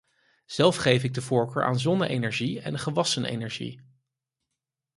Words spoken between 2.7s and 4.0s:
gewassenenergie.